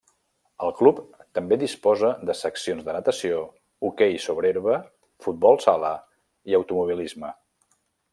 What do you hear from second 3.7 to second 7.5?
Hoquei sobre herba, Futbol sala i Automobilisme.